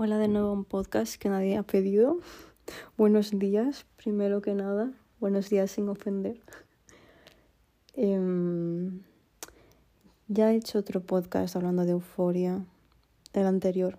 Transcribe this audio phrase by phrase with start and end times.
[0.00, 2.20] Hola de nuevo a un podcast que nadie ha pedido.
[2.96, 4.92] Buenos días, primero que nada.
[5.18, 6.40] Buenos días sin ofender.
[7.94, 9.02] Em,
[10.28, 12.64] ya he hecho otro podcast hablando de euforia,
[13.32, 13.98] el anterior.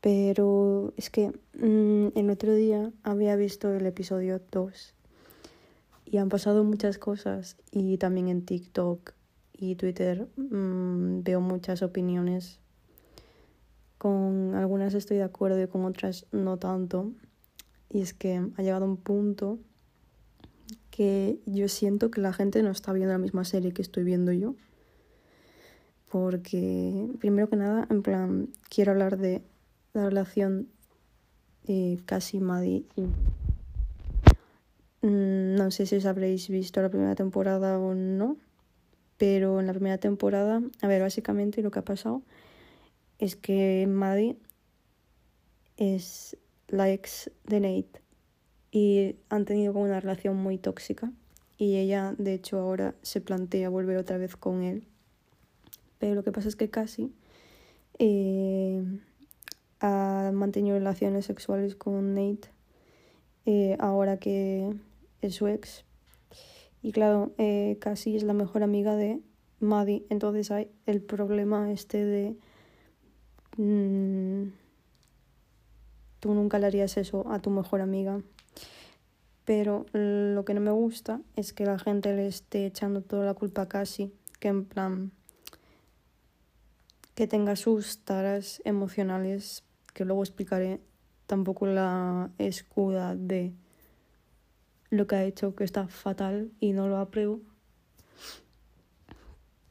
[0.00, 4.94] Pero es que mm, el otro día había visto el episodio 2
[6.06, 9.12] y han pasado muchas cosas y también en TikTok
[9.52, 12.58] y Twitter mm, veo muchas opiniones
[13.98, 17.12] con algunas estoy de acuerdo y con otras no tanto.
[17.90, 19.58] Y es que ha llegado un punto
[20.90, 24.32] que yo siento que la gente no está viendo la misma serie que estoy viendo
[24.32, 24.54] yo.
[26.10, 29.42] Porque, primero que nada, en plan, quiero hablar de
[29.92, 30.68] la relación
[31.64, 33.02] de Cassie, Maddie y...
[35.02, 38.36] Mm, no sé si os habréis visto la primera temporada o no,
[39.18, 42.22] pero en la primera temporada, a ver, básicamente lo que ha pasado
[43.18, 44.36] es que Maddie
[45.76, 46.36] es
[46.68, 48.02] la ex de Nate
[48.70, 51.12] y han tenido como una relación muy tóxica
[51.58, 54.86] y ella de hecho ahora se plantea volver otra vez con él.
[55.98, 57.12] Pero lo que pasa es que casi
[57.98, 58.82] eh,
[59.80, 62.50] ha mantenido relaciones sexuales con Nate
[63.46, 64.74] eh, ahora que
[65.22, 65.84] es su ex.
[66.82, 69.20] Y claro, eh, casi es la mejor amiga de
[69.60, 70.04] Maddie.
[70.10, 72.36] Entonces hay el problema este de
[73.56, 74.52] Mm,
[76.20, 78.20] tú nunca le harías eso a tu mejor amiga.
[79.44, 83.34] Pero lo que no me gusta es que la gente le esté echando toda la
[83.34, 85.12] culpa Casi, que en plan
[87.14, 90.80] que tenga sus taras emocionales, que luego explicaré,
[91.26, 93.54] tampoco la escuda de
[94.90, 97.40] lo que ha hecho, que está fatal y no lo apruebo.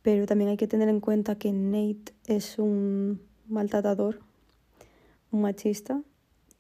[0.02, 4.20] Pero también hay que tener en cuenta que Nate es un maltratador,
[5.32, 6.02] un machista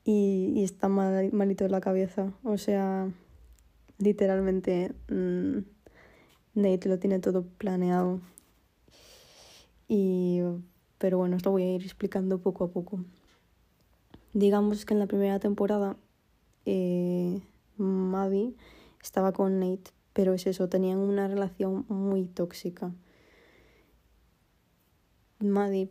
[0.03, 2.33] y, está mal, malito de la cabeza.
[2.43, 3.11] O sea,
[3.97, 5.59] literalmente mm,
[6.55, 8.21] Nate lo tiene todo planeado.
[9.87, 10.41] Y,
[10.97, 13.03] pero bueno, esto voy a ir explicando poco a poco.
[14.33, 15.97] Digamos que en la primera temporada
[16.65, 17.41] eh,
[17.77, 18.55] Maddie
[19.01, 22.91] estaba con Nate, pero es eso, tenían una relación muy tóxica.
[25.39, 25.89] Maddie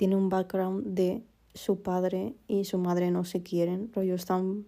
[0.00, 1.22] tiene un background de
[1.52, 4.64] su padre y su madre no se quieren, rollo están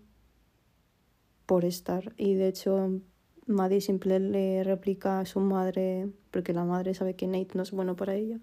[1.47, 2.13] por estar.
[2.19, 3.01] Y de hecho,
[3.47, 7.71] Maddie siempre le replica a su madre, porque la madre sabe que Nate no es
[7.71, 8.41] bueno para ella,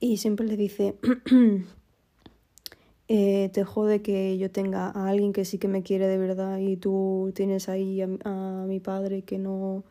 [0.00, 0.94] y siempre le dice,
[3.08, 6.56] eh, te jode que yo tenga a alguien que sí que me quiere de verdad
[6.56, 9.84] y tú tienes ahí a, a mi padre que no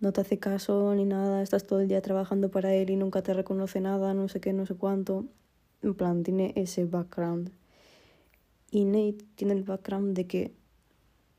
[0.00, 3.22] no te hace caso ni nada, estás todo el día trabajando para él y nunca
[3.22, 5.26] te reconoce nada, no sé qué, no sé cuánto.
[5.82, 7.52] En plan, tiene ese background.
[8.70, 10.54] Y Nate tiene el background de que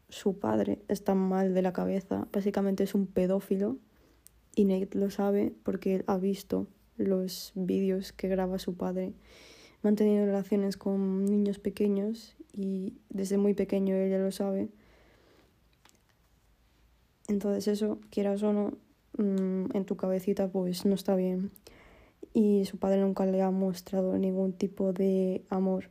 [0.10, 3.78] su padre está mal de la cabeza, básicamente es un pedófilo
[4.56, 6.68] y Nate lo sabe porque ha visto
[6.98, 9.14] los vídeos que graba su padre.
[9.84, 14.70] Han tenido relaciones con niños pequeños y desde muy pequeño ella lo sabe
[17.28, 18.74] entonces eso, quieras o no,
[19.18, 21.52] mm, en tu cabecita pues no está bien.
[22.34, 25.90] Y su padre nunca le ha mostrado ningún tipo de amor.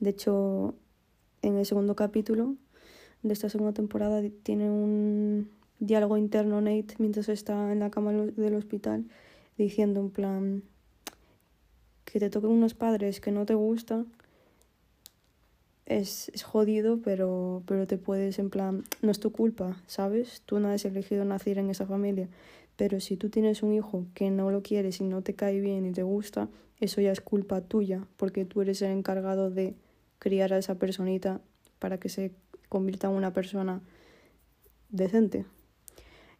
[0.00, 0.74] De hecho,
[1.42, 2.56] en el segundo capítulo
[3.22, 8.54] de esta segunda temporada tiene un diálogo interno Nate mientras está en la cama del
[8.54, 9.06] hospital
[9.56, 10.62] diciendo en plan
[12.04, 14.06] que te toquen unos padres que no te gustan
[15.86, 20.42] es, es, jodido, pero, pero te puedes, en plan, no es tu culpa, ¿sabes?
[20.46, 22.28] Tú no has elegido nacer en esa familia,
[22.76, 25.86] pero si tú tienes un hijo que no lo quieres y no te cae bien
[25.86, 26.48] y te gusta,
[26.80, 29.74] eso ya es culpa tuya, porque tú eres el encargado de
[30.18, 31.40] criar a esa personita
[31.78, 32.32] para que se
[32.68, 33.80] convierta en una persona
[34.90, 35.44] decente.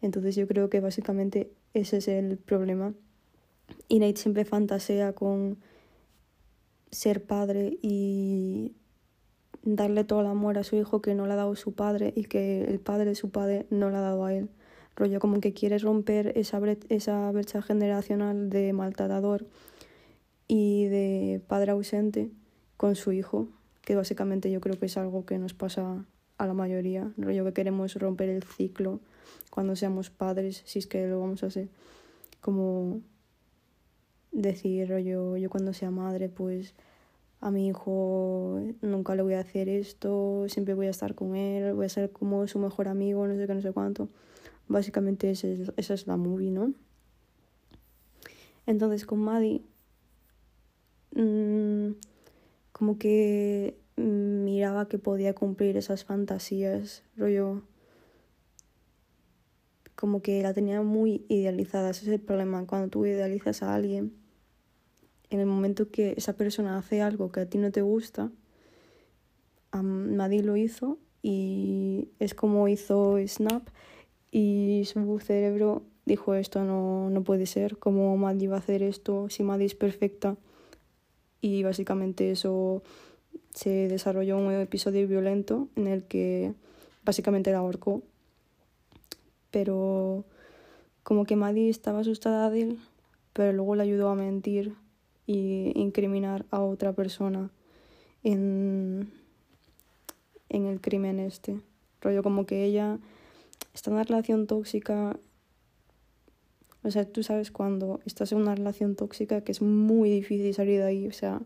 [0.01, 2.95] Entonces yo creo que básicamente ese es el problema.
[3.89, 5.59] Y Nate siempre fantasea con
[6.91, 8.73] ser padre y
[9.65, 12.25] darle todo el amor a su hijo que no le ha dado su padre y
[12.25, 14.51] que el padre de su padre no le ha dado a él.
[14.97, 19.47] Rollo como que quieres romper esa, esa brecha generacional de maltratador
[20.47, 22.31] y de padre ausente
[22.77, 23.49] con su hijo,
[23.83, 26.05] que básicamente yo creo que es algo que nos pasa
[26.37, 27.11] a la mayoría.
[27.17, 29.01] Rollo que queremos romper el ciclo
[29.51, 31.69] cuando seamos padres, si es que lo vamos a hacer.
[32.41, 33.01] Como
[34.31, 36.75] decir, rollo, yo cuando sea madre, pues
[37.45, 41.75] a mi hijo nunca le voy a hacer esto, siempre voy a estar con él,
[41.75, 44.09] voy a ser como su mejor amigo, no sé qué, no sé cuánto.
[44.67, 46.73] Básicamente esa es, esa es la movie, ¿no?
[48.65, 49.61] Entonces con Maddie,
[51.15, 51.91] mmm,
[52.73, 57.61] como que miraba que podía cumplir esas fantasías, rollo
[59.97, 61.91] como que la tenía muy idealizada.
[61.91, 62.67] Ese es el problema.
[62.67, 64.15] Cuando tú idealizas a alguien,
[65.35, 68.31] en el momento que esa persona hace algo que a ti no te gusta,
[69.73, 73.67] nadie lo hizo y es como hizo Snap
[74.31, 79.29] y su cerebro dijo esto no, no puede ser, como Maddie va a hacer esto
[79.29, 80.37] si Maddie es perfecta
[81.41, 82.85] y básicamente eso
[83.55, 86.55] se desarrolló un episodio violento en el que
[87.05, 88.03] básicamente la ahorcó.
[89.51, 90.25] Pero
[91.03, 92.79] como que Maddie estaba asustada de él,
[93.33, 94.75] pero luego le ayudó a mentir
[95.27, 97.51] y incriminar a otra persona
[98.23, 99.11] en,
[100.49, 101.61] en el crimen este.
[102.01, 102.99] Rollo como que ella
[103.73, 105.19] está en una relación tóxica.
[106.83, 110.81] O sea, tú sabes cuando estás en una relación tóxica que es muy difícil salir
[110.81, 111.09] de ahí.
[111.09, 111.41] O sea,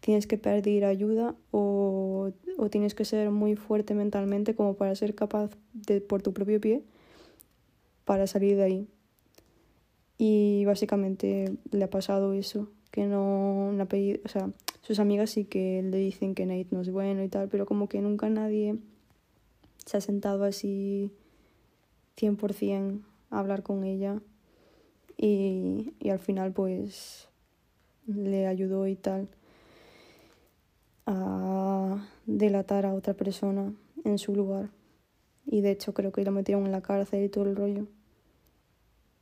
[0.00, 5.14] tienes que pedir ayuda o, o tienes que ser muy fuerte mentalmente como para ser
[5.14, 6.82] capaz de por tu propio pie
[8.04, 8.88] para salir de ahí.
[10.18, 14.50] Y básicamente le ha pasado eso, que no, ha pedido, o sea,
[14.82, 17.88] sus amigas sí que le dicen que Nate no es bueno y tal, pero como
[17.88, 18.76] que nunca nadie
[19.84, 21.10] se ha sentado así
[22.16, 23.00] 100%
[23.30, 24.20] a hablar con ella
[25.16, 27.28] y, y al final pues
[28.06, 29.28] le ayudó y tal
[31.06, 33.72] a delatar a otra persona
[34.04, 34.70] en su lugar
[35.46, 37.86] y de hecho creo que lo metieron en la cárcel y todo el rollo.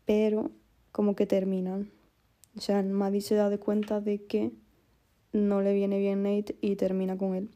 [0.04, 0.50] Pero
[0.92, 1.90] como que terminan.
[2.56, 4.52] O sea, Maddie se da de cuenta de que
[5.32, 7.50] no le viene bien Nate y termina con él.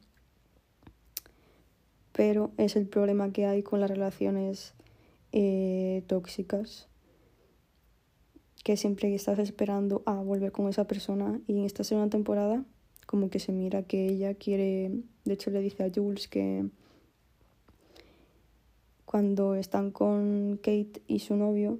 [2.12, 4.75] Pero es el problema que hay con las relaciones
[5.32, 6.88] eh, tóxicas.
[8.62, 12.64] Que siempre estás esperando a volver con esa persona y en esta segunda temporada
[13.06, 14.90] como que se mira que ella quiere,
[15.25, 16.67] de hecho le dice a Jules que
[19.05, 21.79] cuando están con Kate y su novio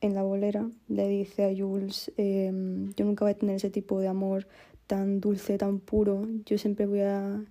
[0.00, 4.00] en la bolera, le dice a Jules, em, yo nunca voy a tener ese tipo
[4.00, 4.46] de amor
[4.86, 7.44] tan dulce, tan puro, yo siempre voy a,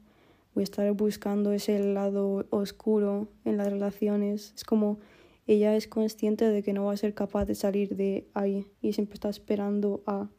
[0.54, 4.54] voy a estar buscando ese lado oscuro en las relaciones.
[4.56, 5.00] Es como
[5.48, 8.94] ella es consciente de que no va a ser capaz de salir de ahí y
[8.94, 10.30] siempre está esperando a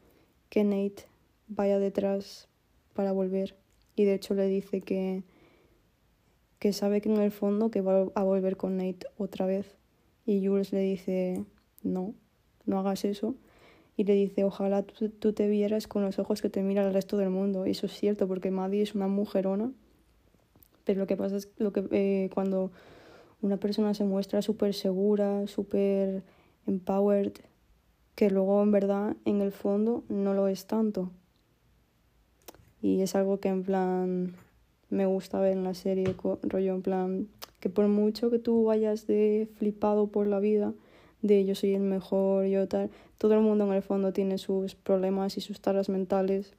[0.48, 1.06] que Nate
[1.48, 2.48] vaya detrás
[2.94, 3.56] para volver.
[3.94, 5.22] Y de hecho le dice que
[6.58, 9.76] que sabe que en el fondo que va a volver con Nate otra vez.
[10.24, 11.44] Y Jules le dice,
[11.92, 12.14] no,
[12.64, 13.34] no hagas eso.
[13.96, 17.16] Y le dice, ojalá tú, te vieras con los ojos que te mira el resto
[17.16, 17.66] del mundo.
[17.66, 19.72] Y eso es cierto, porque Maddie es una mujerona.
[20.84, 22.70] Pero lo que pasa es lo que eh, cuando
[23.40, 26.22] una persona se muestra súper segura, súper
[26.66, 27.32] empowered,
[28.14, 31.10] que luego en verdad en el fondo no lo es tanto.
[32.82, 34.34] Y es algo que en plan
[34.90, 37.28] me gusta ver en la serie, rollo en plan,
[37.60, 40.72] que por mucho que tú vayas de flipado por la vida,
[41.26, 44.74] de yo soy el mejor, yo tal, todo el mundo en el fondo tiene sus
[44.74, 46.54] problemas y sus taras mentales.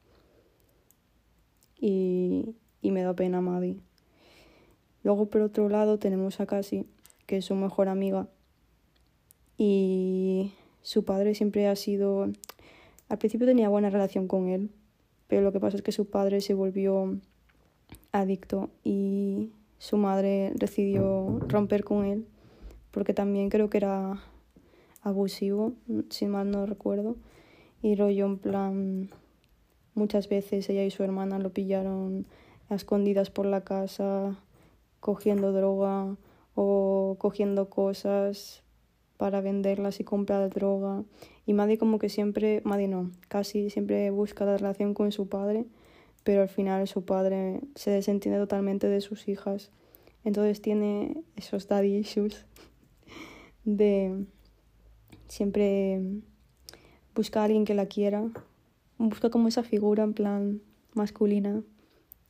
[1.80, 3.76] Y, y me da pena Maddie.
[5.02, 6.86] Luego por otro lado tenemos a Cassie,
[7.26, 8.28] que es su mejor amiga.
[9.56, 12.28] Y su padre siempre ha sido...
[13.08, 14.70] Al principio tenía buena relación con él,
[15.28, 17.18] pero lo que pasa es que su padre se volvió
[18.12, 22.26] adicto y su madre decidió romper con él
[22.90, 24.20] porque también creo que era
[25.02, 25.72] abusivo,
[26.10, 27.16] si mal no recuerdo.
[27.82, 29.10] Y rollo en plan,
[29.94, 32.26] muchas veces ella y su hermana lo pillaron
[32.68, 34.36] a escondidas por la casa,
[35.00, 36.16] cogiendo droga
[36.54, 38.62] o cogiendo cosas
[39.16, 41.04] para venderlas y comprar droga.
[41.46, 45.66] Y Maddie como que siempre, Maddie no, casi siempre busca la relación con su padre
[46.28, 49.70] pero al final su padre se desentiende totalmente de sus hijas.
[50.24, 52.44] Entonces tiene esos daddy issues
[53.64, 54.26] de
[55.28, 56.00] siempre
[57.14, 58.24] busca a alguien que la quiera,
[58.98, 60.60] busca como esa figura en plan
[60.94, 61.62] masculina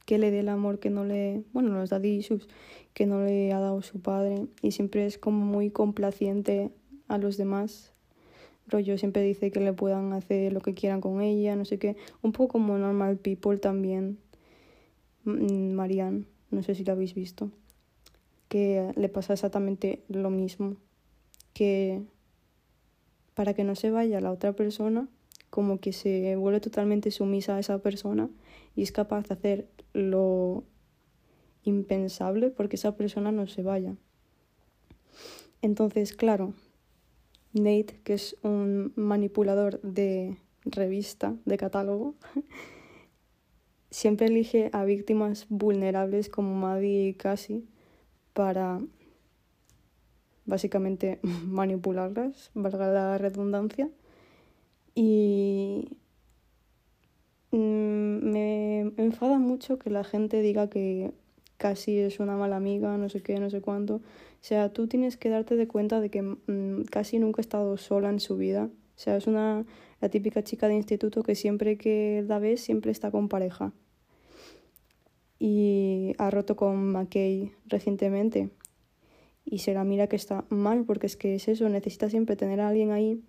[0.04, 2.48] que le dé el amor que no le, bueno, los daddy issues
[2.94, 6.70] que no le ha dado su padre y siempre es como muy complaciente
[7.08, 7.92] a los demás
[8.68, 11.96] rollo siempre dice que le puedan hacer lo que quieran con ella, no sé qué.
[12.22, 14.18] Un poco como Normal People también.
[15.24, 17.50] Mm, Marianne, no sé si la habéis visto.
[18.48, 20.76] Que le pasa exactamente lo mismo.
[21.52, 22.02] Que
[23.38, 25.06] para que no se vaya la otra persona,
[25.48, 28.28] como que se vuelve totalmente sumisa a esa persona
[28.74, 30.64] y es capaz de hacer lo
[31.62, 33.94] impensable porque esa persona no se vaya.
[35.62, 36.52] Entonces, claro,
[37.52, 42.16] Nate, que es un manipulador de revista, de catálogo,
[43.88, 47.62] siempre elige a víctimas vulnerables como Maddie y Cassie
[48.32, 48.80] para
[50.48, 53.88] básicamente manipularlas, valga la redundancia.
[54.94, 55.96] Y
[57.52, 61.12] mm, me enfada mucho que la gente diga que
[61.56, 63.96] casi es una mala amiga, no sé qué, no sé cuánto.
[63.96, 64.00] O
[64.40, 68.10] sea, tú tienes que darte de cuenta de que mm, casi nunca ha estado sola
[68.10, 68.64] en su vida.
[68.64, 69.64] O sea, es una
[70.00, 73.72] la típica chica de instituto que siempre que la ves siempre está con pareja.
[75.38, 78.50] Y ha roto con McKay recientemente.
[79.50, 82.60] Y se la mira que está mal, porque es que es eso, necesita siempre tener
[82.60, 83.22] a alguien ahí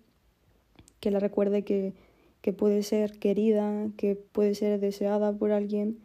[1.00, 1.94] que la recuerde que,
[2.42, 5.98] que puede ser querida, que puede ser deseada por alguien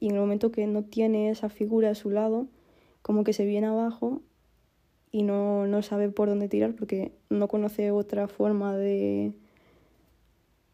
[0.00, 2.48] y en el momento que no tiene esa figura a su lado,
[3.02, 4.20] como que se viene abajo
[5.12, 9.32] y no, no sabe por dónde tirar porque no conoce otra forma de,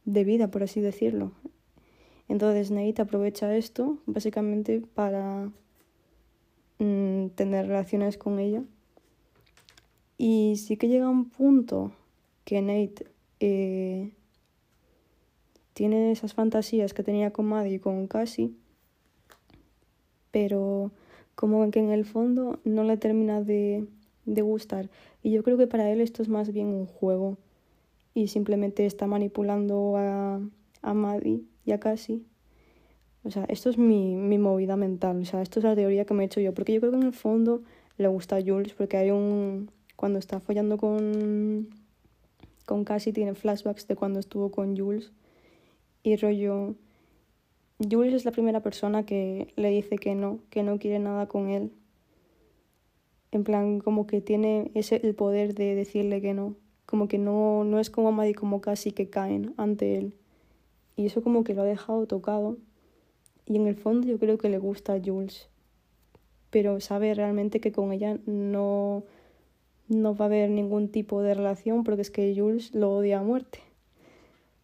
[0.05, 1.33] de vida, por así decirlo.
[2.29, 5.51] Entonces Nate aprovecha esto básicamente para
[6.79, 8.63] mm, tener relaciones con ella.
[10.19, 11.93] Y sí que llega un punto
[12.45, 13.07] que Nate
[13.41, 14.13] eh,
[15.73, 18.53] tiene esas fantasías que tenía con Maddie y con Cassie
[20.31, 20.91] pero
[21.35, 23.87] como que en el fondo no le termina de,
[24.25, 24.89] de gustar.
[25.23, 27.39] Y yo creo que para él esto es más bien un juego
[28.15, 30.41] y simplemente está manipulando a,
[30.83, 32.23] a Maddie y a Cassie.
[33.25, 36.15] O sea, esto es mi, mi movida mental, o sea, esto es la teoría que
[36.15, 37.63] me he hecho yo, porque yo creo que en el fondo
[37.99, 39.71] le gusta a Jules, porque hay un...
[39.99, 41.71] cuando está follando con,
[42.65, 45.11] con Cassie tiene flashbacks de cuando estuvo con Jules
[46.05, 46.77] y rollo
[47.81, 51.49] Jules es la primera persona que le dice que no, que no quiere nada con
[51.49, 51.73] él.
[53.33, 56.55] En plan, como que tiene ese el poder de decirle que no.
[56.87, 60.15] Como que no, no es como Maddie como casi que caen ante él.
[60.97, 62.57] Y eso como que lo ha dejado tocado.
[63.47, 65.49] Y en el fondo yo creo que le gusta a Jules.
[66.51, 69.05] Pero sabe realmente que con ella no,
[69.89, 73.23] no va a haber ningún tipo de relación porque es que Jules lo odia a
[73.23, 73.61] muerte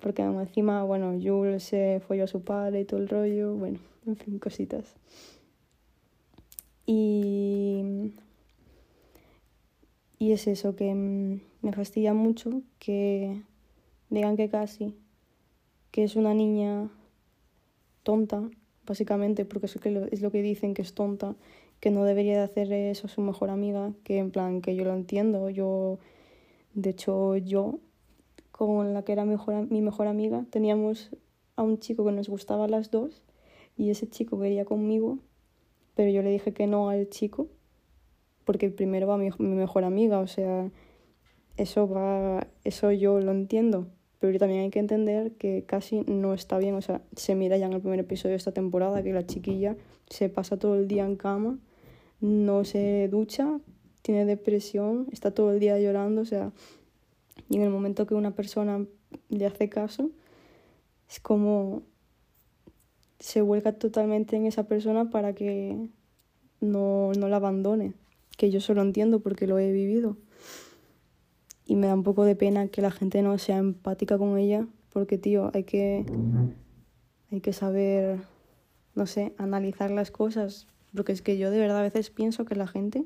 [0.05, 4.17] porque encima, bueno, Jules se folló a su padre y todo el rollo, bueno, en
[4.17, 4.97] fin, cositas.
[6.85, 8.13] Y,
[10.19, 13.41] y es eso, que me fastidia mucho que
[14.11, 14.95] digan que casi,
[15.91, 16.91] que es una niña
[18.03, 18.43] tonta,
[18.87, 19.65] básicamente, porque
[20.13, 21.35] es lo que dicen, que es tonta,
[21.85, 24.85] que no debería de hacer eso a su mejor amiga, que en plan, que yo
[24.85, 25.99] lo entiendo, yo,
[26.73, 27.79] de hecho, yo
[28.53, 31.11] con la que era mejor, mi mejor amiga, teníamos
[31.57, 33.23] a un chico que nos gustaba a las dos
[33.77, 35.19] y ese chico quería conmigo,
[35.95, 37.49] pero yo le dije que no al chico
[38.47, 40.71] porque primero va mi, mi mejor amiga, o sea,
[41.59, 43.89] eso va, eso yo lo entiendo,
[44.21, 47.67] pero también hay que entender que casi no está bien, o sea, se mira ya
[47.67, 49.77] en el primer episodio de esta temporada que la chiquilla
[50.09, 51.59] se pasa todo el día en cama,
[52.25, 53.61] no se ducha,
[54.01, 56.53] tiene depresión, está todo el día llorando, o sea,
[57.51, 58.87] y en el momento que una persona
[59.29, 60.11] le hace caso,
[61.07, 61.83] es como
[63.21, 65.91] se vuelca totalmente en esa persona para que
[66.63, 67.93] no, no la abandone.
[68.39, 70.17] Que yo solo entiendo porque lo he vivido.
[71.67, 74.67] Y me da un poco de pena que la gente no sea empática con ella,
[74.93, 76.07] porque, tío, hay que,
[77.31, 78.21] hay que saber,
[78.95, 80.67] no sé, analizar las cosas.
[80.95, 83.05] Porque es que yo de verdad a veces pienso que la gente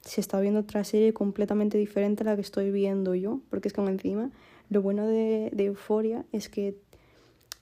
[0.00, 3.74] se está viendo otra serie completamente diferente a la que estoy viendo yo, porque es
[3.74, 4.30] como encima
[4.70, 6.76] lo bueno de, de Euforia es que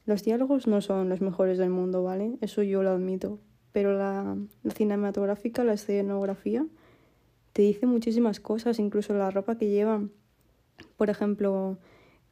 [0.05, 2.37] los diálogos no son los mejores del mundo, ¿vale?
[2.41, 3.39] Eso yo lo admito,
[3.73, 6.67] pero la, la cinematográfica, la escenografía,
[7.55, 10.13] te dice muchísimas cosas, incluso la ropa que llevan.
[10.97, 11.79] Por ejemplo,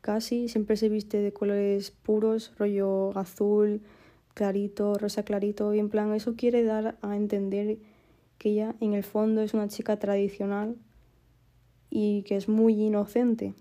[0.03, 3.81] casi siempre se viste de colores puros, rollo azul,
[4.37, 7.79] clarito, rosa clarito, y en plan eso quiere dar a entender
[8.37, 10.77] que ella en el fondo es una chica tradicional
[11.89, 13.55] y que es muy inocente.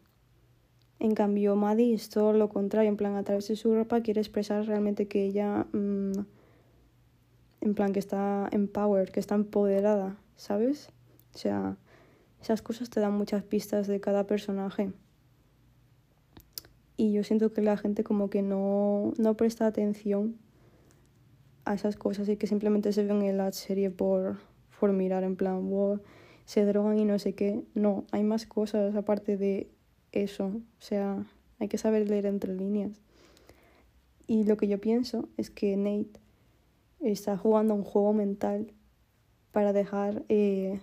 [1.00, 4.20] En cambio, Maddie es todo lo contrario, en plan, a través de su ropa quiere
[4.20, 6.26] expresar realmente que ella, mm,
[7.62, 10.90] en plan, que está empowered, que está empoderada, ¿sabes?
[11.34, 11.78] O sea,
[12.42, 14.92] esas cosas te dan muchas pistas de cada personaje.
[16.98, 20.36] Y yo siento que la gente como que no, no presta atención
[21.66, 24.38] a esas cosas y que simplemente se ven en la serie por,
[24.80, 25.70] por mirar en plan,
[26.46, 27.64] se drogan y no sé qué.
[27.74, 29.70] No, hay más cosas aparte de
[30.12, 30.46] eso.
[30.46, 31.26] O sea,
[31.60, 33.02] hay que saber leer entre líneas.
[34.28, 36.20] Y lo que yo pienso es que Nate
[37.00, 38.72] está jugando un juego mental
[39.52, 40.80] para dejar eh,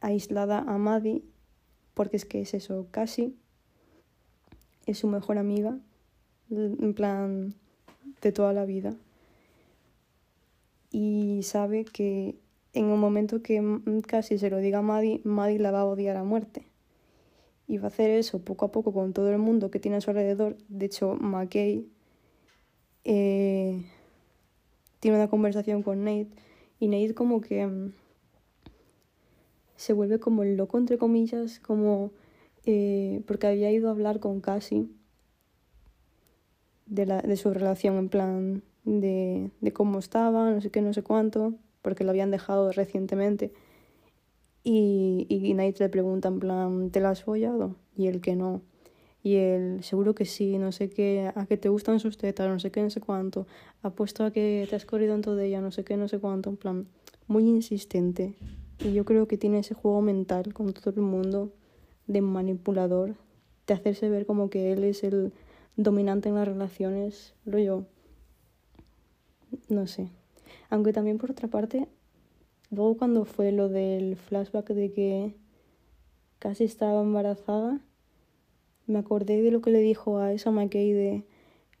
[0.00, 1.22] aislada a Maddie,
[1.94, 3.36] porque es que es eso, casi
[4.86, 5.78] es su mejor amiga.
[6.50, 7.54] En plan,
[8.22, 8.94] de toda la vida.
[10.90, 12.36] Y sabe que
[12.72, 13.62] en un momento que
[14.06, 16.64] casi se lo diga a Maddie, Maddie la va a odiar a muerte.
[17.66, 20.00] Y va a hacer eso poco a poco con todo el mundo que tiene a
[20.00, 20.56] su alrededor.
[20.68, 21.86] De hecho, McKay
[23.04, 23.82] eh,
[25.00, 26.28] tiene una conversación con Nate
[26.78, 27.92] y Nate como que mm,
[29.76, 32.12] se vuelve como el loco, entre comillas, como
[32.64, 34.86] eh, porque había ido a hablar con Cassie
[36.92, 40.92] de, la, de su relación, en plan de, de cómo estaba, no sé qué, no
[40.92, 43.52] sé cuánto, porque lo habían dejado recientemente.
[44.62, 47.76] Y, y Nate le pregunta en plan, ¿te la has follado?
[47.96, 48.62] Y él que no.
[49.24, 52.58] Y él, seguro que sí, no sé qué, a que te gustan sus tetas, no
[52.58, 53.46] sé qué, no sé cuánto.
[53.82, 56.50] Apuesto a que te has corrido en todo ella, no sé qué, no sé cuánto.
[56.50, 56.88] En plan,
[57.26, 58.34] muy insistente.
[58.80, 61.52] Y yo creo que tiene ese juego mental con todo el mundo
[62.06, 63.14] de manipulador,
[63.66, 65.32] de hacerse ver como que él es el
[65.76, 67.84] dominante en las relaciones, yo
[69.68, 70.10] No sé.
[70.70, 71.88] Aunque también por otra parte,
[72.70, 75.34] luego cuando fue lo del flashback de que
[76.38, 77.80] casi estaba embarazada,
[78.86, 81.24] me acordé de lo que le dijo a esa McKay de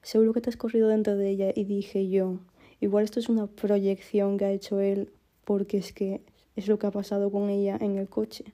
[0.02, 2.38] seguro que te has corrido dentro de ella y dije yo,
[2.80, 5.10] igual esto es una proyección que ha hecho él
[5.44, 6.22] porque es que
[6.56, 8.44] es lo que ha pasado con ella en el coche.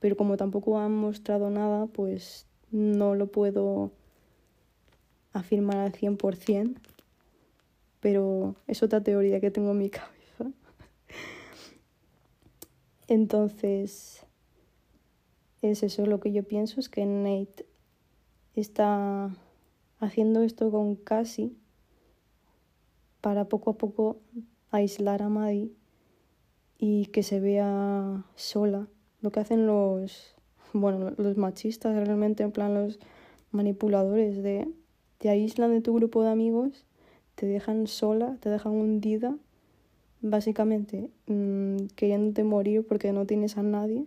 [0.00, 3.92] Pero como tampoco han mostrado nada, pues no lo puedo
[5.32, 6.76] afirmar al 100%
[8.00, 10.50] pero es otra teoría que tengo en mi cabeza.
[13.06, 14.24] Entonces,
[15.62, 17.66] es eso lo que yo pienso, es que Nate
[18.54, 19.30] está
[19.98, 21.52] haciendo esto con Cassie
[23.20, 24.18] para poco a poco
[24.70, 25.72] aislar a Maddie
[26.78, 28.88] y que se vea sola.
[29.20, 30.34] Lo que hacen los,
[30.72, 32.98] bueno, los machistas realmente, en plan los
[33.50, 34.68] manipuladores de
[35.20, 36.84] te aíslan de tu grupo de amigos
[37.40, 39.34] te dejan sola, te dejan hundida,
[40.20, 44.04] básicamente mmm, queriéndote morir porque no tienes a nadie.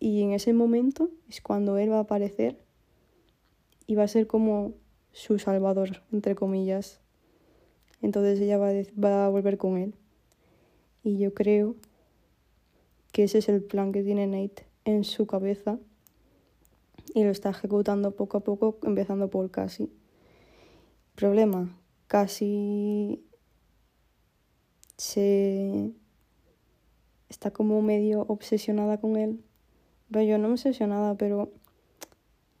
[0.00, 2.58] Y en ese momento es cuando él va a aparecer
[3.86, 4.72] y va a ser como
[5.12, 6.98] su salvador, entre comillas.
[8.02, 9.94] Entonces ella va a, va a volver con él.
[11.04, 11.76] Y yo creo
[13.12, 15.78] que ese es el plan que tiene Nate en su cabeza
[17.14, 19.88] y lo está ejecutando poco a poco, empezando por casi.
[21.14, 23.24] Problema, casi
[24.96, 25.92] se
[27.28, 29.44] está como medio obsesionada con él.
[30.10, 31.52] Yo no obsesionada, pero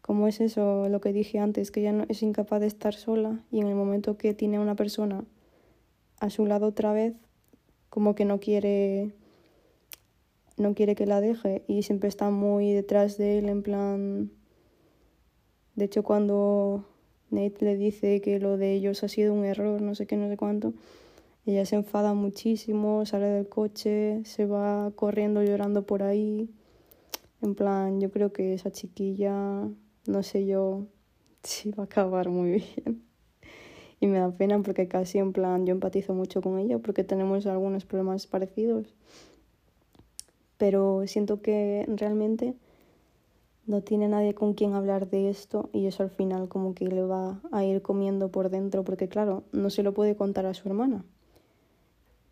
[0.02, 3.44] como es eso, lo que dije antes, que ella no, es incapaz de estar sola
[3.50, 5.24] y en el momento que tiene a una persona
[6.20, 7.14] a su lado otra vez,
[7.90, 9.14] como que no quiere
[10.56, 14.30] no quiere que la deje y siempre está muy detrás de él en plan
[15.74, 16.86] de hecho cuando
[17.34, 20.28] Nate le dice que lo de ellos ha sido un error, no sé qué, no
[20.28, 20.72] sé cuánto.
[21.46, 26.48] Ella se enfada muchísimo, sale del coche, se va corriendo llorando por ahí.
[27.42, 29.68] En plan, yo creo que esa chiquilla,
[30.06, 30.86] no sé yo
[31.42, 33.02] si va a acabar muy bien.
[34.00, 37.46] Y me da pena porque casi en plan yo empatizo mucho con ella porque tenemos
[37.46, 38.94] algunos problemas parecidos.
[40.56, 42.54] Pero siento que realmente
[43.66, 47.02] no tiene nadie con quien hablar de esto y eso al final como que le
[47.02, 50.68] va a ir comiendo por dentro porque claro, no se lo puede contar a su
[50.68, 51.04] hermana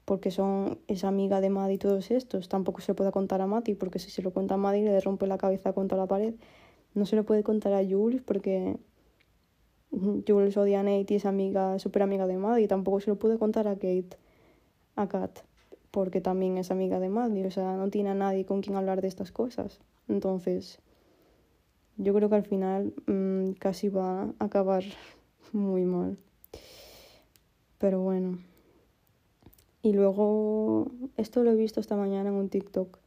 [0.05, 3.47] porque son es amiga de Maddie y todos estos, tampoco se lo puede contar a
[3.47, 6.35] Mati porque si se lo cuenta a Maddie le rompe la cabeza contra la pared,
[6.95, 8.79] no se lo puede contar a Jules porque
[9.91, 13.39] Jules odia a Nate y es amiga, súper amiga de Maddie, tampoco se lo puede
[13.39, 14.17] contar a Kate,
[14.97, 15.41] a Kat,
[15.91, 19.03] porque también es amiga de Maddie, o sea, no tiene a nadie con quien hablar
[19.03, 20.81] de estas cosas, entonces
[22.03, 24.83] yo creo que al final mmm, casi va a acabar
[25.53, 26.19] muy mal.
[27.79, 28.39] Pero bueno.
[29.83, 32.99] Y luego, esto lo he visto esta mañana en un TikTok,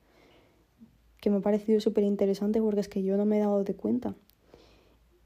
[1.21, 3.75] que me ha parecido súper interesante porque es que yo no me he dado de
[3.75, 4.13] cuenta.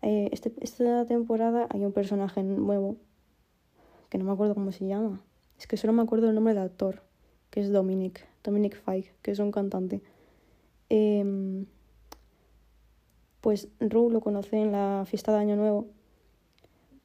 [0.02, 2.98] Eh, este, esta temporada hay un personaje nuevo,
[4.10, 5.22] que no me acuerdo cómo se llama.
[5.58, 7.02] Es que solo me acuerdo el nombre del actor,
[7.50, 10.02] que es Dominic, Dominic Fike, que es un cantante.
[10.90, 11.66] Eh,
[13.42, 15.88] pues Ru lo conoce en la fiesta de Año Nuevo,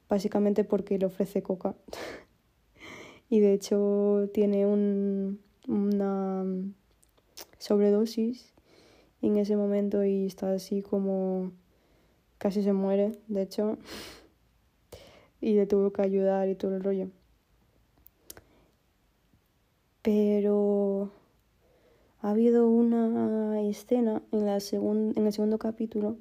[0.09, 1.75] básicamente porque le ofrece coca.
[3.29, 6.45] y de hecho tiene un, una
[7.57, 8.53] sobredosis
[9.21, 11.51] en ese momento y está así como
[12.37, 13.77] casi se muere, de hecho.
[15.41, 17.09] y le tuvo que ayudar y todo el rollo.
[20.01, 21.11] Pero
[22.21, 26.17] ha habido una escena en, la en el segundo capítulo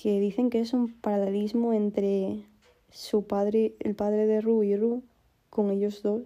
[0.00, 2.46] que dicen que es un paralelismo entre
[2.90, 5.02] su padre, el padre de Ru y Ru,
[5.50, 6.22] con ellos dos,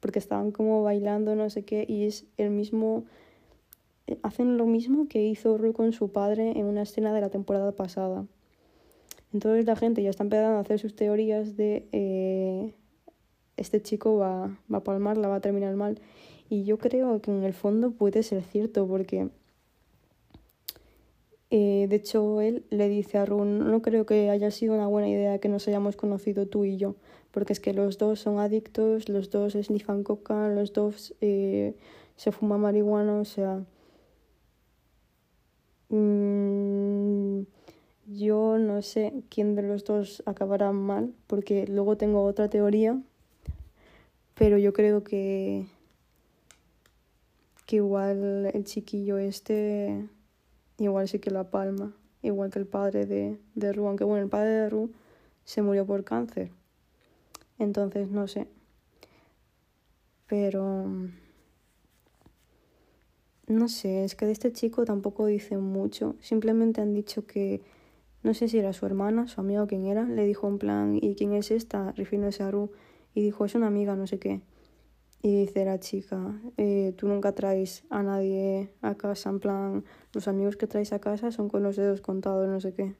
[0.00, 3.04] porque estaban como bailando, no sé qué, y es el mismo,
[4.06, 7.28] eh, hacen lo mismo que hizo Ru con su padre en una escena de la
[7.28, 8.24] temporada pasada.
[9.34, 12.72] Entonces la gente ya está empezando a hacer sus teorías de eh,
[13.58, 16.00] este chico va, va a palmar, la va a terminar mal.
[16.48, 19.28] Y yo creo que en el fondo puede ser cierto, porque
[21.50, 25.08] eh, de hecho él le dice a Run, no creo que haya sido una buena
[25.08, 26.94] idea que nos hayamos conocido tú y yo,
[27.32, 31.74] porque es que los dos son adictos, los dos snifan coca, los dos eh,
[32.16, 33.64] se fuma marihuana, o sea...
[35.88, 37.42] Mm,
[38.06, 43.00] yo no sé quién de los dos acabará mal, porque luego tengo otra teoría,
[44.34, 45.66] pero yo creo que,
[47.66, 50.08] que igual el chiquillo este,
[50.80, 54.30] igual sí que la palma, igual que el padre de, de Ru, aunque bueno, el
[54.30, 54.90] padre de Ru
[55.44, 56.50] se murió por cáncer,
[57.58, 58.48] entonces no sé,
[60.26, 60.86] pero
[63.46, 67.60] no sé, es que de este chico tampoco dicen mucho, simplemente han dicho que
[68.22, 70.98] no sé si era su hermana, su amiga o quién era, le dijo en plan,
[71.00, 71.92] ¿y quién es esta?
[71.92, 72.70] refiriéndose a Ru,
[73.14, 74.40] y dijo, es una amiga, no sé qué.
[75.22, 80.28] Y dice la chica, eh, tú nunca traes a nadie a casa, en plan, los
[80.28, 82.94] amigos que traes a casa son con los dedos contados, no sé qué.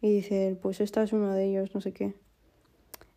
[0.00, 2.14] Y dice pues esta es una de ellos, no sé qué.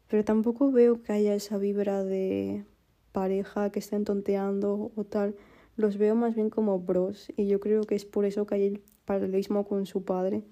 [0.08, 2.66] Pero tampoco veo que haya esa vibra de
[3.12, 5.36] pareja que estén tonteando o tal.
[5.76, 8.66] Los veo más bien como bros y yo creo que es por eso que hay
[8.66, 10.44] el paralelismo con su padre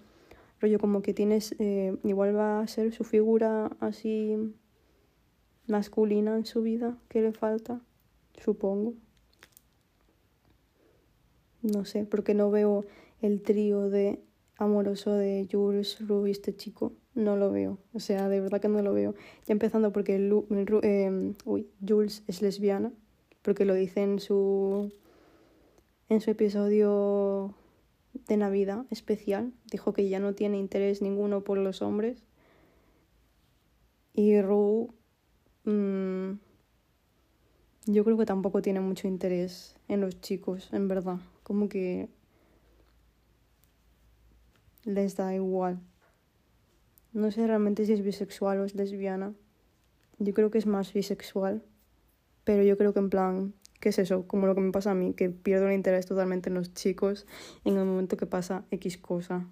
[0.60, 4.36] rollo como que tienes, eh, igual va a ser su figura así
[5.70, 7.82] masculina en su vida que le falta,
[8.38, 8.94] supongo.
[11.62, 12.86] No sé, porque no veo
[13.22, 14.22] el trío de
[14.58, 16.94] amoroso de Jules, Ruby, este chico.
[17.16, 17.80] No lo veo.
[17.94, 19.16] O sea, de verdad que no lo veo.
[19.46, 21.34] Ya empezando porque eh,
[21.86, 22.94] Jules es lesbiana,
[23.42, 24.92] porque lo dice en su,
[26.08, 27.56] en su episodio
[28.28, 29.52] de Navidad especial.
[29.72, 32.24] Dijo que ya no tiene interés ninguno por los hombres.
[34.14, 34.90] Y Rue,
[35.70, 36.40] mm,
[37.88, 41.20] yo creo que tampoco tiene mucho interés en los chicos, en verdad.
[41.44, 42.10] Como que
[44.84, 45.80] les da igual.
[47.14, 49.34] No sé realmente si es bisexual o es lesbiana.
[50.20, 51.64] Yo creo que es más bisexual.
[52.44, 54.28] Pero yo creo que en plan ¿Qué es eso?
[54.28, 57.26] Como lo que me pasa a mí, que pierdo el interés totalmente en los chicos
[57.64, 59.48] en el momento que pasa X cosa.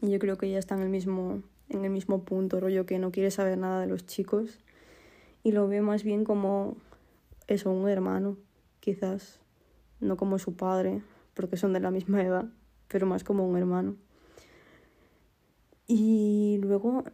[0.00, 2.98] Y yo creo que ya está en el mismo, en el mismo punto, rollo que
[2.98, 4.58] no quiere saber nada de los chicos.
[5.42, 6.76] Y lo ve más bien como
[7.48, 8.36] eso, un hermano,
[8.80, 9.40] quizás.
[10.00, 11.02] No como su padre,
[11.34, 12.46] porque son de la misma edad,
[12.88, 13.96] pero más como un hermano.
[15.86, 17.04] Y luego,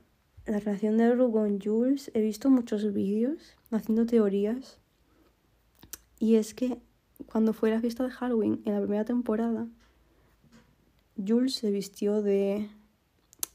[0.47, 4.79] la relación de Ru con Jules, he visto muchos vídeos haciendo teorías
[6.19, 6.79] y es que
[7.31, 9.69] cuando fue la fiesta de Halloween en la primera temporada,
[11.17, 12.69] Jules se vistió de,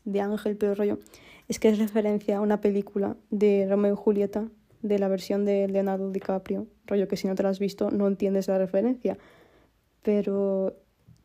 [0.06, 1.00] de ángel, pero rollo.
[1.48, 4.50] Es que es referencia a una película de Romeo y Julieta,
[4.84, 6.68] de la versión de Leonardo DiCaprio.
[6.86, 9.18] Rollo que si no te la has visto no entiendes la referencia.
[10.04, 10.76] Pero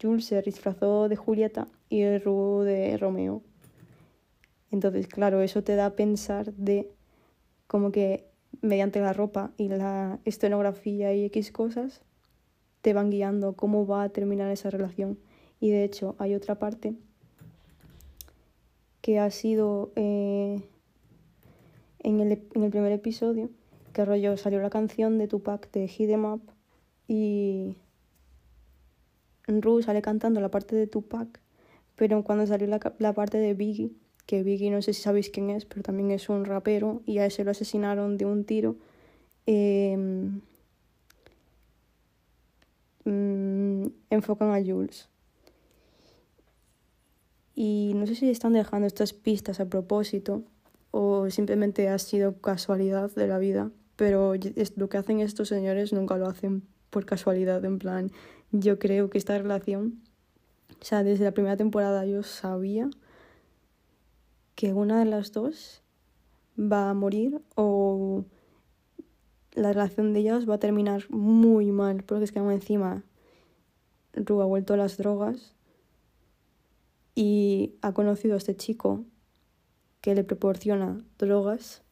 [0.01, 3.43] Jules se disfrazó de Julieta y Ru de Romeo.
[4.71, 6.91] Entonces, claro, eso te da a pensar de
[7.67, 8.29] como que
[8.63, 12.03] mediante la ropa y la escenografía y X cosas,
[12.81, 15.19] te van guiando cómo va a terminar esa relación.
[15.61, 16.95] Y de hecho hay otra parte
[19.01, 20.63] que ha sido eh,
[22.01, 23.51] en, el, en, el, primer episodio,
[23.93, 26.43] que rollo salió la canción de Tupac de Hit Em Up
[27.09, 27.77] y
[29.47, 31.41] Ru sale cantando la parte de Tupac,
[31.97, 33.93] pero cuando salió la, la parte de Biggie,
[34.27, 37.27] que Biggie no sé si sabéis quién es, pero también es un rapero y a
[37.27, 38.77] ese lo asesinaron de un tiro.
[39.47, 40.43] Em,
[43.05, 45.09] mm, enfocan a Jules.
[47.55, 50.43] Y no sé si están dejando estas pistas a propósito
[50.91, 54.35] o simplemente ha sido casualidad de la vida, pero
[54.77, 58.11] lo que hacen estos señores nunca lo hacen por casualidad, en plan,
[58.53, 60.01] yo creo que esta relación,
[60.81, 62.89] o sea, desde la primera temporada yo sabía
[64.55, 65.83] que una de las dos
[66.59, 68.25] va a morir o
[69.53, 73.05] la relación de ellas va a terminar muy mal, porque es que aún encima
[74.15, 75.55] Ru ha vuelto a las drogas
[77.15, 79.05] y ha conocido a este chico
[80.01, 81.83] que le proporciona drogas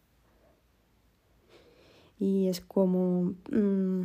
[2.18, 4.02] y es como mm,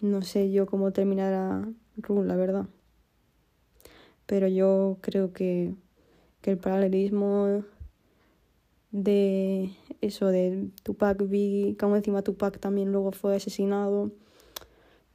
[0.00, 2.66] no sé yo cómo terminará Ru, la verdad.
[4.26, 5.74] Pero yo creo que,
[6.42, 7.64] que el paralelismo
[8.90, 9.70] de
[10.00, 14.12] eso, de Tupac que aún encima Tupac también luego fue asesinado.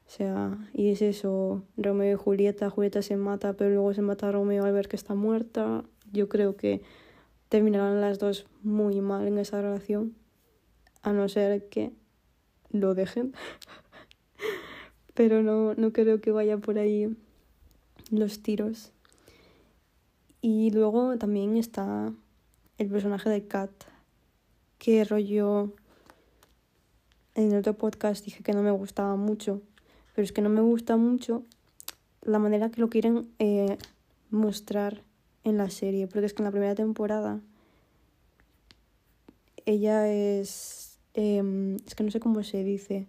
[0.05, 4.29] O sea, y es eso, Romeo y Julieta, Julieta se mata, pero luego se mata
[4.29, 5.83] a Romeo al ver que está muerta.
[6.12, 6.81] Yo creo que
[7.53, 10.15] terminarán las dos muy mal en esa relación,
[11.03, 11.91] a no ser que
[12.71, 13.35] lo dejen.
[15.13, 17.15] pero no, no creo que vaya por ahí
[18.09, 18.91] los tiros.
[20.41, 22.11] Y luego también está
[22.79, 23.69] el personaje de Kat,
[24.79, 25.75] que rollo
[27.35, 29.61] en el otro podcast dije que no me gustaba mucho,
[30.15, 31.43] pero es que no me gusta mucho
[32.23, 33.77] la manera que lo quieren eh,
[34.31, 35.03] mostrar
[35.43, 37.41] en la serie, porque es que en la primera temporada
[39.65, 43.08] ella es, em, es que no sé cómo se dice,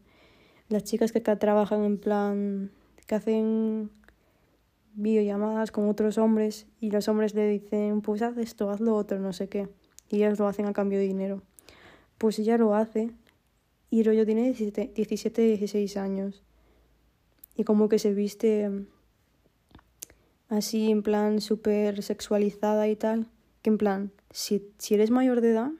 [0.68, 2.70] las chicas que trabajan en plan,
[3.06, 3.90] que hacen
[4.94, 9.18] videollamadas con otros hombres y los hombres le dicen, pues haz esto, haz lo otro,
[9.18, 9.68] no sé qué.
[10.10, 11.42] Y ellas lo hacen a cambio de dinero.
[12.18, 13.10] Pues ella lo hace
[13.90, 16.42] y rollo tiene 17, 17 16 años.
[17.56, 18.70] Y como que se viste
[20.48, 23.28] así en plan súper sexualizada y tal.
[23.62, 25.70] Que en plan, si, si eres mayor de edad,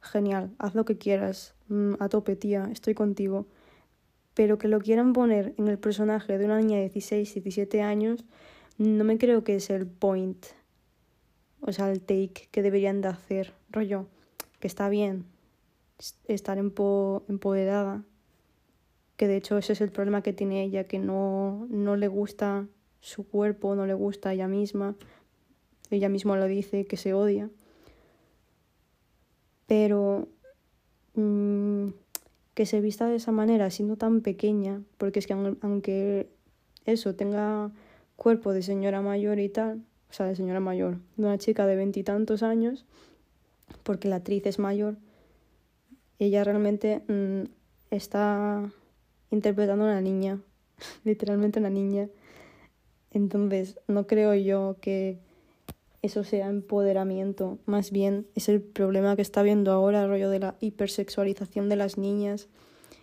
[0.00, 3.46] genial, haz lo que quieras, mm, a tope tía, estoy contigo
[4.38, 8.24] pero que lo quieran poner en el personaje de una niña de 16, 17 años,
[8.76, 10.46] no me creo que es el point,
[11.60, 14.06] o sea, el take que deberían de hacer, rollo,
[14.60, 15.24] que está bien
[16.28, 18.04] estar empoderada,
[19.16, 22.68] que de hecho ese es el problema que tiene ella, que no, no le gusta
[23.00, 24.94] su cuerpo, no le gusta ella misma,
[25.90, 27.50] ella misma lo dice, que se odia,
[29.66, 30.28] pero...
[31.14, 31.90] Mm,
[32.58, 36.28] que se vista de esa manera siendo tan pequeña, porque es que aunque
[36.86, 37.70] eso tenga
[38.16, 41.76] cuerpo de señora mayor y tal, o sea, de señora mayor, de una chica de
[41.76, 42.84] veintitantos años,
[43.84, 44.96] porque la actriz es mayor,
[46.18, 47.48] ella realmente mm,
[47.92, 48.68] está
[49.30, 50.40] interpretando a una niña,
[51.04, 52.08] literalmente una niña.
[53.10, 55.18] Entonces, no creo yo que
[56.02, 60.38] eso sea empoderamiento, más bien es el problema que está viendo ahora, el rollo de
[60.38, 62.48] la hipersexualización de las niñas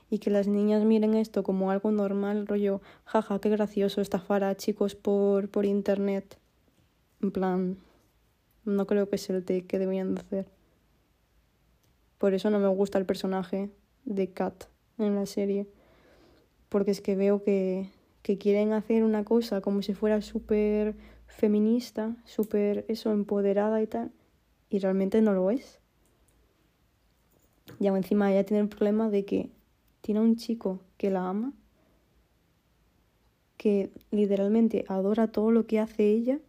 [0.10, 4.56] y que las niñas miren esto como algo normal, rollo, jaja, qué gracioso estafar a
[4.56, 6.38] chicos por, por internet.
[7.22, 7.78] En plan,
[8.64, 10.46] no creo que sea el take que deberían de hacer.
[12.18, 13.70] Por eso no me gusta el personaje
[14.06, 14.66] de Kat
[14.98, 15.68] en la serie.
[16.70, 17.90] Porque es que veo que,
[18.26, 20.96] que quieren hacer una cosa como si fuera súper
[21.28, 24.12] feminista, súper eso, empoderada y tal,
[24.68, 25.80] y realmente no lo es.
[27.80, 29.52] Y encima ella tiene el problema de que
[30.02, 31.54] tiene un chico que la ama,
[33.58, 36.40] que literalmente adora todo lo que hace ella,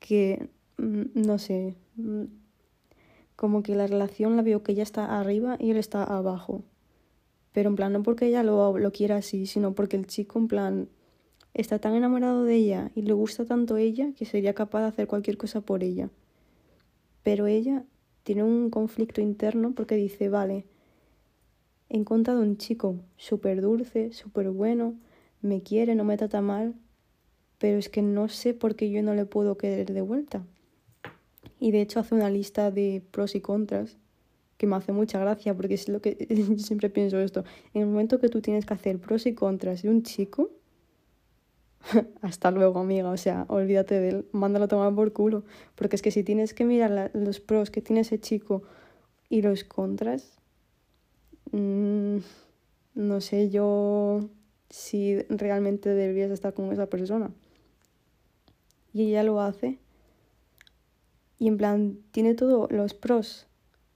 [0.00, 2.24] que mm, no sé, mm,
[3.36, 6.64] como que la relación la veo que ella está arriba y él está abajo.
[7.54, 10.48] Pero en plan, no porque ella lo, lo quiera así, sino porque el chico en
[10.48, 10.88] plan
[11.54, 15.06] está tan enamorado de ella y le gusta tanto ella que sería capaz de hacer
[15.06, 16.10] cualquier cosa por ella.
[17.22, 17.84] Pero ella
[18.24, 20.64] tiene un conflicto interno porque dice, vale,
[21.88, 24.96] he encontrado un chico súper dulce, súper bueno,
[25.40, 26.74] me quiere, no me trata mal,
[27.58, 30.44] pero es que no sé por qué yo no le puedo querer de vuelta.
[31.60, 33.96] Y de hecho hace una lista de pros y contras
[34.56, 37.44] que me hace mucha gracia porque es lo que yo siempre pienso esto.
[37.72, 40.50] En el momento que tú tienes que hacer pros y contras de un chico,
[42.22, 43.10] hasta luego, amiga.
[43.10, 45.44] O sea, olvídate de él, mándalo a tomar por culo.
[45.74, 48.62] Porque es que si tienes que mirar los pros que tiene ese chico
[49.28, 50.38] y los contras,
[51.52, 52.18] mm,
[52.94, 54.28] no sé yo
[54.70, 57.30] si realmente deberías estar con esa persona.
[58.92, 59.78] Y ella lo hace.
[61.38, 63.48] Y en plan, tiene todos los pros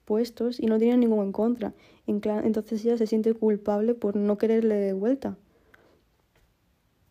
[0.08, 1.74] puestos y no tiene ninguno en contra.
[2.06, 5.36] Entonces ella se siente culpable por no quererle de vuelta.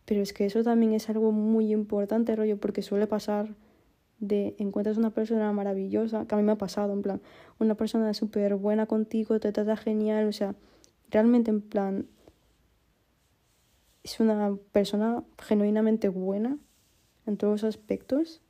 [0.04, 3.54] Pero es que eso también es algo muy importante, rollo, porque suele pasar
[4.18, 7.20] de encuentras una persona maravillosa, que a mí me ha pasado, en plan,
[7.60, 10.56] una persona súper buena contigo, te trata genial, o sea,
[11.08, 12.06] realmente en plan,
[14.02, 16.58] es una persona genuinamente buena
[17.26, 18.42] en todos los aspectos,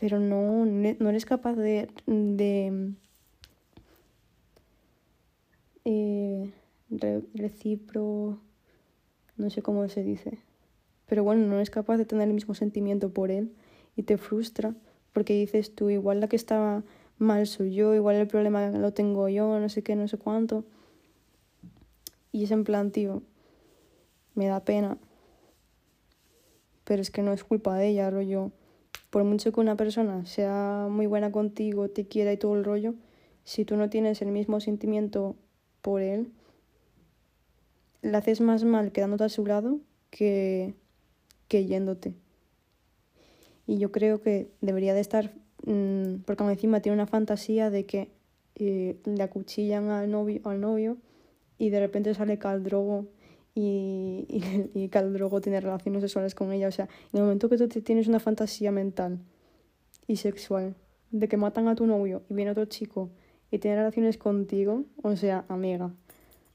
[0.00, 2.94] pero no, no eres capaz de, de
[5.84, 6.52] eh,
[7.34, 8.40] recipro
[9.36, 10.38] no sé cómo se dice.
[11.06, 13.52] Pero bueno, no eres capaz de tener el mismo sentimiento por él
[13.96, 14.74] y te frustra
[15.12, 16.84] porque dices tú, igual la que estaba
[17.18, 20.64] mal soy yo, igual el problema lo tengo yo, no sé qué, no sé cuánto.
[22.32, 23.22] Y es en plan, tío,
[24.34, 24.98] me da pena.
[26.84, 28.52] Pero es que no es culpa de ella, rollo.
[29.10, 32.94] Por mucho que una persona sea muy buena contigo, te quiera y todo el rollo,
[33.44, 35.36] si tú no tienes el mismo sentimiento
[35.82, 36.30] por él,
[38.02, 40.74] le haces más mal quedándote a su lado que,
[41.48, 42.14] que yéndote.
[43.66, 45.32] Y yo creo que debería de estar,
[45.66, 48.10] mm, porque encima tiene una fantasía de que
[48.56, 50.96] eh, le acuchillan al novio, al novio
[51.58, 53.06] y de repente sale Caldrogo
[53.54, 56.68] y, y, y Caldrogo tiene relaciones sexuales con ella.
[56.68, 59.18] O sea, en el momento que tú tienes una fantasía mental
[60.06, 60.74] y sexual
[61.10, 63.10] de que matan a tu novio y viene otro chico
[63.50, 65.92] y tiene relaciones contigo, o sea, amiga.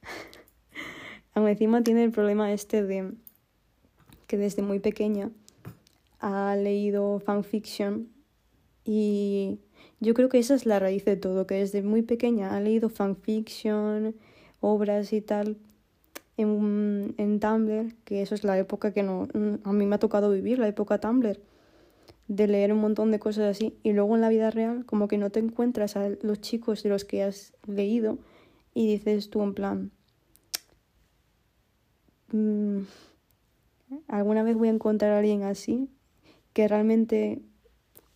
[1.34, 3.12] Aún encima tiene el problema este de
[4.28, 5.32] que desde muy pequeña
[6.20, 8.10] ha leído fanfiction
[8.86, 9.60] y
[10.00, 12.90] yo creo que esa es la raíz de todo, que desde muy pequeña ha leído
[12.90, 14.16] fanfiction,
[14.62, 15.58] obras y tal
[16.38, 19.28] en, en Tumblr, que eso es la época que no,
[19.64, 21.40] a mí me ha tocado vivir, la época Tumblr,
[22.28, 23.78] de leer un montón de cosas así.
[23.84, 26.90] Y luego en la vida real como que no te encuentras a los chicos de
[26.90, 28.18] los que has leído
[28.74, 29.92] y dices tú en plan,
[32.32, 32.80] mm,
[34.08, 35.90] alguna vez voy a encontrar a alguien así
[36.54, 37.42] que realmente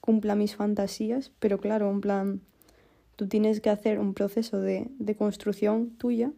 [0.01, 2.41] cumpla mis fantasías, pero claro, en plan,
[3.15, 6.31] tú tienes que hacer un proceso de, de construcción tuya,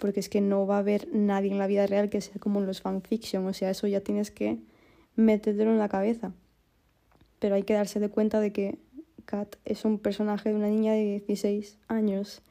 [0.00, 2.60] porque es que no va a haber nadie en la vida real que sea como
[2.60, 4.58] en los fanfiction, o sea, eso ya tienes que
[5.14, 6.32] metértelo en la cabeza.
[7.38, 8.78] Pero hay que darse de cuenta de que
[9.26, 12.42] Kat es un personaje de una niña de 16 años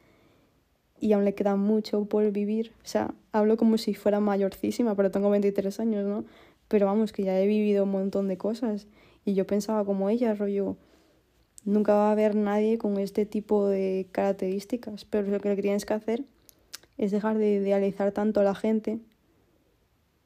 [1.00, 2.72] y aún le queda mucho por vivir.
[2.84, 6.24] O sea, hablo como si fuera mayorcísima, pero tengo 23 años, ¿no?
[6.68, 8.86] Pero vamos, que ya he vivido un montón de cosas.
[9.24, 10.76] Y yo pensaba como ella, rollo,
[11.64, 15.04] nunca va a haber nadie con este tipo de características.
[15.04, 16.24] Pero lo que tienes que hacer
[17.00, 18.98] es dejar de idealizar tanto a la gente,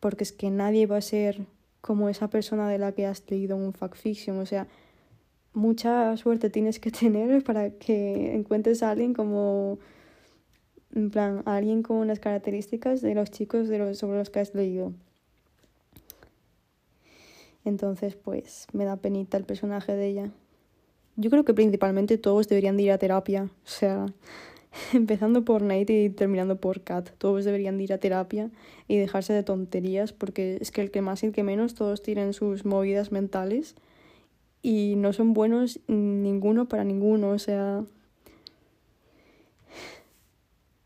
[0.00, 1.46] porque es que nadie va a ser
[1.80, 4.40] como esa persona de la que has leído un fact fiction.
[4.40, 4.66] O sea,
[5.52, 9.78] mucha suerte tienes que tener para que encuentres a alguien como
[10.96, 14.40] en plan, a alguien con unas características de los chicos de los, sobre los que
[14.40, 14.92] has leído.
[17.64, 20.30] Entonces, pues me da penita el personaje de ella.
[21.14, 23.44] Yo creo que principalmente todos deberían de ir a terapia.
[23.44, 24.06] O sea,
[24.92, 27.10] empezando por Nate y terminando por Kat.
[27.18, 28.50] Todos deberían de ir a terapia
[28.88, 32.02] y dejarse de tonterías porque es que el que más y el que menos todos
[32.02, 33.74] tienen sus movidas mentales
[34.62, 37.30] y no son buenos ninguno para ninguno.
[37.30, 37.84] O sea...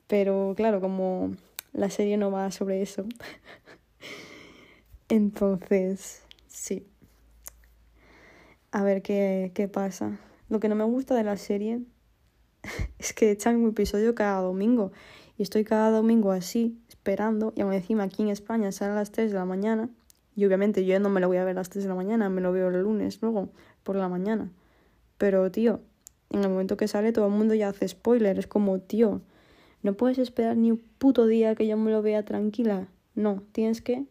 [0.07, 1.33] Pero claro, como
[1.73, 3.05] la serie no va sobre eso.
[5.11, 6.23] Entonces,
[6.59, 6.87] Sí.
[8.73, 10.19] A ver qué, qué pasa.
[10.49, 11.81] Lo que no me gusta de la serie
[12.99, 14.93] es que echan un episodio cada domingo.
[15.37, 17.53] Y estoy cada domingo así, esperando.
[17.57, 19.89] Y aún encima aquí en España sale a las 3 de la mañana.
[20.35, 22.29] Y obviamente yo no me lo voy a ver a las 3 de la mañana,
[22.29, 23.51] me lo veo el lunes luego,
[23.83, 24.51] por la mañana.
[25.17, 25.81] Pero, tío,
[26.31, 28.39] en el momento que sale todo el mundo ya hace spoiler.
[28.39, 29.21] Es como, tío,
[29.83, 32.89] no puedes esperar ni un puto día que yo me lo vea tranquila.
[33.15, 34.05] No, tienes que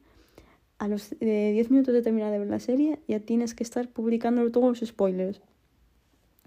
[0.80, 3.88] a los 10 eh, minutos de terminar de ver la serie ya tienes que estar
[3.90, 5.42] publicando todos los spoilers.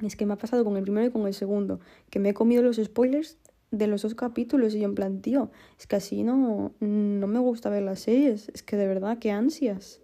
[0.03, 2.35] Es que me ha pasado con el primero y con el segundo, que me he
[2.35, 3.37] comido los spoilers
[3.71, 7.39] de los dos capítulos y yo en plan, tío, es que así no, no me
[7.39, 10.01] gusta ver las series, es que de verdad, qué ansias.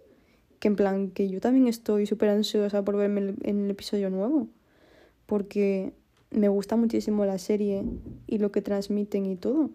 [0.59, 4.47] Que en plan, que yo también estoy súper ansiosa por verme en el episodio nuevo,
[5.25, 5.93] porque
[6.31, 7.83] me gusta muchísimo la serie
[8.25, 9.69] y lo que transmiten y todo,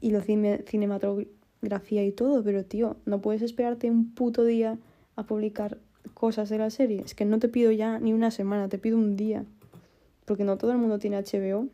[0.00, 4.78] y lo cine cinematográfico grafía y todo, pero tío, no puedes esperarte un puto día
[5.16, 5.78] a publicar
[6.14, 7.02] cosas de la serie.
[7.04, 9.44] Es que no te pido ya ni una semana, te pido un día.
[10.24, 11.68] Porque no todo el mundo tiene HBO.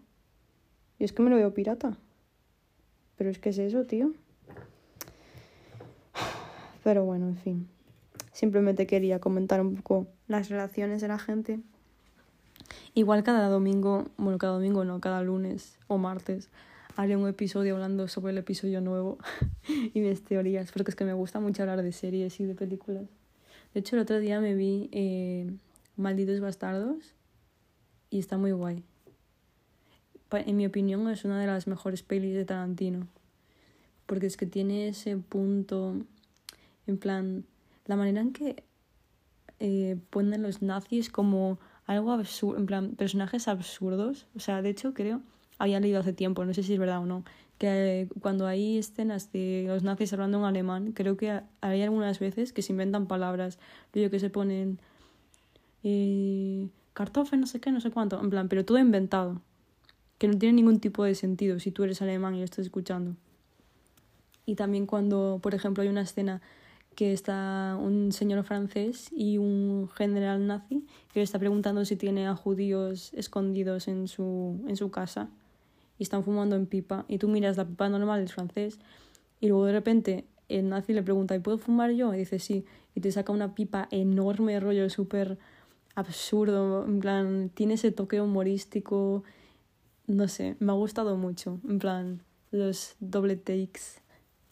[0.98, 1.96] Y es que me lo veo pirata.
[3.16, 4.12] Pero es que es eso, tío.
[6.84, 7.68] Pero bueno, en fin.
[8.32, 11.60] Simplemente quería comentar un poco las relaciones de la gente.
[12.94, 16.48] Igual cada domingo, bueno, cada domingo no, cada lunes o martes
[16.98, 19.18] haré un episodio hablando sobre el episodio nuevo
[19.94, 23.04] y mis teorías, porque es que me gusta mucho hablar de series y de películas.
[23.78, 25.48] De hecho, el otro día me vi eh,
[25.96, 27.14] Malditos Bastardos
[28.10, 28.82] y está muy guay.
[30.32, 33.06] En mi opinión es una de las mejores pelis de Tarantino,
[34.06, 35.94] porque es que tiene ese punto,
[36.88, 37.44] en plan,
[37.86, 38.64] la manera en que
[39.60, 44.26] eh, ponen los nazis como algo absurdo, en plan, personajes absurdos.
[44.34, 45.22] O sea, de hecho creo
[45.56, 47.22] había leído hace tiempo, no sé si es verdad o no,
[47.58, 52.52] que cuando hay escenas de los nazis hablando en alemán, creo que hay algunas veces
[52.52, 53.58] que se inventan palabras,
[53.92, 54.78] yo que se ponen
[55.82, 56.68] eh,
[57.36, 59.40] no sé qué, no sé cuánto, en plan, pero todo inventado,
[60.18, 63.14] que no tiene ningún tipo de sentido si tú eres alemán y lo estás escuchando.
[64.46, 66.40] Y también cuando, por ejemplo, hay una escena
[66.96, 72.26] que está un señor francés y un general nazi que le está preguntando si tiene
[72.26, 75.28] a judíos escondidos en su, en su casa
[75.98, 78.78] y están fumando en pipa y tú miras la pipa normal del francés
[79.40, 82.14] y luego de repente el nazi le pregunta ¿y puedo fumar yo?
[82.14, 85.38] y dice sí y te saca una pipa enorme rollo súper
[85.94, 89.24] absurdo en plan tiene ese toque humorístico
[90.06, 94.00] no sé me ha gustado mucho en plan los doble takes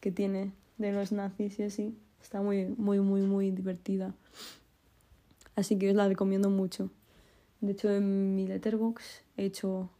[0.00, 4.12] que tiene de los nazis y así Está muy, muy, muy, muy divertida.
[5.54, 6.90] Así que os la recomiendo mucho.
[7.60, 9.90] De hecho, en mi letterbox he hecho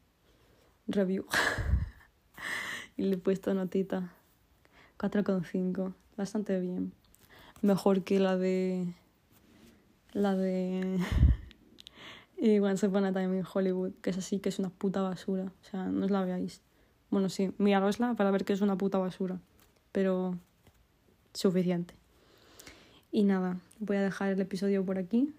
[0.87, 1.27] review.
[2.97, 4.13] y le he puesto notita.
[4.99, 5.95] 4,5.
[6.17, 6.93] Bastante bien.
[7.63, 8.87] Mejor que la de.
[10.13, 10.99] La de.
[12.39, 15.45] y Once Upon a Time in Hollywood, que es así, que es una puta basura.
[15.45, 16.63] O sea, no os la veáis.
[17.11, 19.39] Bueno, sí, mirarosla para ver que es una puta basura.
[19.93, 20.39] Pero.
[21.35, 21.95] suficiente.
[23.13, 25.33] Y nada, voy a dejar el episodio por aquí.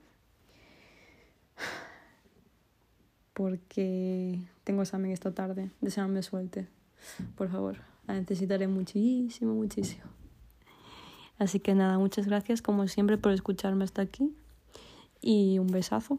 [3.37, 5.69] Porque tengo examen esta tarde.
[5.79, 6.67] Desearme suerte.
[7.35, 7.77] Por favor.
[8.07, 10.05] La necesitaré muchísimo, muchísimo.
[11.37, 14.35] Así que nada, muchas gracias como siempre por escucharme hasta aquí.
[15.21, 16.17] Y un besazo.